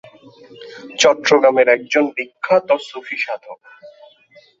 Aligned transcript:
চট্টগ্রামের 0.99 1.67
একজন 1.69 2.05
বিখ্যাত 2.15 2.69
সুফি 2.87 3.17
সাধক। 3.17 3.59